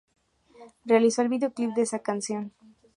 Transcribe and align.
Realizó 0.83 1.21
el 1.21 1.29
videoclip 1.29 1.75
de 1.75 1.83
esa 1.83 1.99
canción. 1.99 2.51